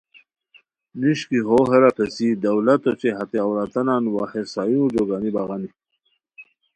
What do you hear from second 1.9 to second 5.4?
پیڅھی دولت اوچے ہتے عورتانان وا ہے سایورجو گانی